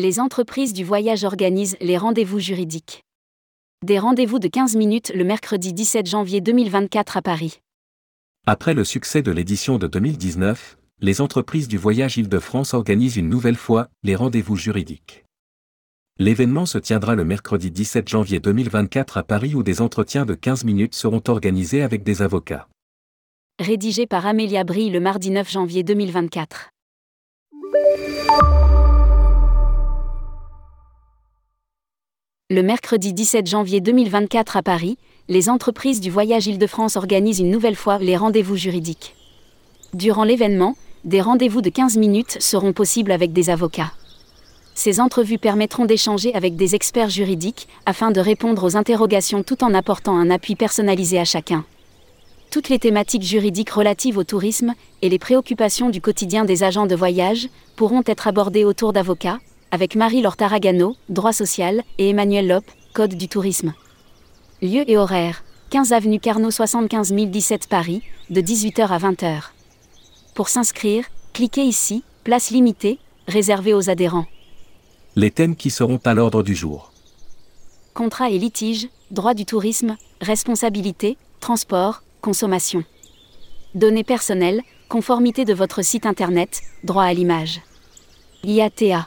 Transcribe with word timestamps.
Les 0.00 0.20
entreprises 0.20 0.72
du 0.72 0.84
voyage 0.84 1.24
organisent 1.24 1.76
les 1.80 1.96
rendez-vous 1.96 2.38
juridiques. 2.38 3.02
Des 3.84 3.98
rendez-vous 3.98 4.38
de 4.38 4.46
15 4.46 4.76
minutes 4.76 5.10
le 5.12 5.24
mercredi 5.24 5.72
17 5.72 6.06
janvier 6.06 6.40
2024 6.40 7.16
à 7.16 7.22
Paris. 7.22 7.58
Après 8.46 8.74
le 8.74 8.84
succès 8.84 9.22
de 9.22 9.32
l'édition 9.32 9.76
de 9.76 9.88
2019, 9.88 10.78
les 11.00 11.20
entreprises 11.20 11.66
du 11.66 11.78
voyage 11.78 12.16
Île-de-France 12.16 12.74
organisent 12.74 13.16
une 13.16 13.28
nouvelle 13.28 13.56
fois 13.56 13.88
les 14.04 14.14
rendez-vous 14.14 14.54
juridiques. 14.54 15.24
L'événement 16.20 16.64
se 16.64 16.78
tiendra 16.78 17.16
le 17.16 17.24
mercredi 17.24 17.72
17 17.72 18.08
janvier 18.08 18.38
2024 18.38 19.16
à 19.16 19.24
Paris 19.24 19.56
où 19.56 19.64
des 19.64 19.80
entretiens 19.80 20.26
de 20.26 20.34
15 20.34 20.62
minutes 20.62 20.94
seront 20.94 21.24
organisés 21.26 21.82
avec 21.82 22.04
des 22.04 22.22
avocats. 22.22 22.68
Rédigé 23.58 24.06
par 24.06 24.26
Amélia 24.26 24.62
Brie 24.62 24.90
le 24.90 25.00
mardi 25.00 25.30
9 25.32 25.50
janvier 25.50 25.82
2024. 25.82 26.70
Le 32.50 32.62
mercredi 32.62 33.12
17 33.12 33.46
janvier 33.46 33.82
2024 33.82 34.56
à 34.56 34.62
Paris, 34.62 34.96
les 35.28 35.50
entreprises 35.50 36.00
du 36.00 36.10
voyage 36.10 36.46
Île-de-France 36.46 36.96
organisent 36.96 37.40
une 37.40 37.50
nouvelle 37.50 37.76
fois 37.76 37.98
les 37.98 38.16
rendez-vous 38.16 38.56
juridiques. 38.56 39.14
Durant 39.92 40.24
l'événement, 40.24 40.74
des 41.04 41.20
rendez-vous 41.20 41.60
de 41.60 41.68
15 41.68 41.98
minutes 41.98 42.38
seront 42.40 42.72
possibles 42.72 43.12
avec 43.12 43.34
des 43.34 43.50
avocats. 43.50 43.92
Ces 44.74 44.98
entrevues 44.98 45.36
permettront 45.36 45.84
d'échanger 45.84 46.34
avec 46.34 46.56
des 46.56 46.74
experts 46.74 47.10
juridiques 47.10 47.68
afin 47.84 48.12
de 48.12 48.20
répondre 48.20 48.64
aux 48.64 48.78
interrogations 48.78 49.42
tout 49.42 49.62
en 49.62 49.74
apportant 49.74 50.16
un 50.16 50.30
appui 50.30 50.54
personnalisé 50.54 51.18
à 51.18 51.26
chacun. 51.26 51.66
Toutes 52.50 52.70
les 52.70 52.78
thématiques 52.78 53.24
juridiques 53.24 53.68
relatives 53.68 54.16
au 54.16 54.24
tourisme 54.24 54.72
et 55.02 55.10
les 55.10 55.18
préoccupations 55.18 55.90
du 55.90 56.00
quotidien 56.00 56.46
des 56.46 56.62
agents 56.62 56.86
de 56.86 56.96
voyage 56.96 57.50
pourront 57.76 58.04
être 58.06 58.26
abordées 58.26 58.64
autour 58.64 58.94
d'avocats, 58.94 59.38
avec 59.70 59.96
Marie-Laure 59.96 60.36
Taragano, 60.36 60.96
droit 61.08 61.32
social, 61.32 61.82
et 61.98 62.10
Emmanuel 62.10 62.48
Lop, 62.48 62.64
code 62.92 63.14
du 63.14 63.28
tourisme. 63.28 63.74
Lieu 64.62 64.88
et 64.90 64.96
horaire 64.96 65.44
15 65.70 65.92
avenue 65.92 66.18
Carnot 66.18 66.50
75 66.50 67.12
017 67.12 67.68
Paris, 67.68 68.02
de 68.30 68.40
18h 68.40 68.88
à 68.88 68.98
20h. 68.98 69.42
Pour 70.34 70.48
s'inscrire, 70.48 71.04
cliquez 71.34 71.62
ici, 71.62 72.02
place 72.24 72.50
limitée, 72.50 72.98
réservée 73.26 73.74
aux 73.74 73.90
adhérents. 73.90 74.26
Les 75.14 75.30
thèmes 75.30 75.56
qui 75.56 75.70
seront 75.70 76.00
à 76.04 76.14
l'ordre 76.14 76.42
du 76.42 76.54
jour. 76.54 76.92
Contrat 77.92 78.30
et 78.30 78.38
litige, 78.38 78.88
droit 79.10 79.34
du 79.34 79.44
tourisme, 79.44 79.96
responsabilité, 80.20 81.18
transport, 81.40 82.02
consommation. 82.20 82.84
Données 83.74 84.04
personnelles, 84.04 84.62
conformité 84.88 85.44
de 85.44 85.52
votre 85.52 85.82
site 85.82 86.06
internet, 86.06 86.62
droit 86.82 87.04
à 87.04 87.12
l'image. 87.12 87.60
IATA. 88.44 89.06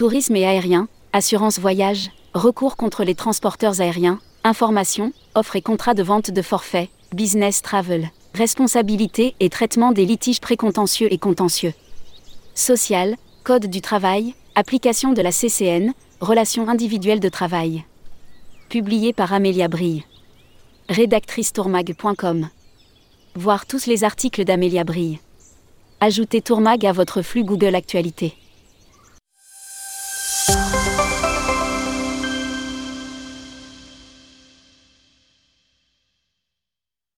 Tourisme 0.00 0.34
et 0.34 0.46
aérien, 0.46 0.88
assurance 1.12 1.58
voyage, 1.58 2.10
recours 2.32 2.78
contre 2.78 3.04
les 3.04 3.14
transporteurs 3.14 3.82
aériens, 3.82 4.18
information, 4.44 5.12
offre 5.34 5.56
et 5.56 5.60
contrat 5.60 5.92
de 5.92 6.02
vente 6.02 6.30
de 6.30 6.40
forfait, 6.40 6.88
business 7.12 7.60
travel, 7.60 8.08
responsabilité 8.32 9.34
et 9.40 9.50
traitement 9.50 9.92
des 9.92 10.06
litiges 10.06 10.40
précontentieux 10.40 11.12
et 11.12 11.18
contentieux. 11.18 11.74
Social, 12.54 13.16
code 13.44 13.66
du 13.66 13.82
travail, 13.82 14.34
application 14.54 15.12
de 15.12 15.20
la 15.20 15.32
CCN, 15.32 15.92
relations 16.22 16.70
individuelles 16.70 17.20
de 17.20 17.28
travail. 17.28 17.84
Publié 18.70 19.12
par 19.12 19.34
Amélia 19.34 19.68
Brille. 19.68 20.04
Rédactrice 20.88 21.52
tourmag.com. 21.52 22.48
Voir 23.34 23.66
tous 23.66 23.84
les 23.84 24.02
articles 24.04 24.44
d'Amélia 24.44 24.84
Brille. 24.84 25.18
Ajoutez 26.00 26.40
Tourmag 26.40 26.86
à 26.86 26.92
votre 26.92 27.20
flux 27.20 27.44
Google 27.44 27.74
Actualité. 27.74 28.32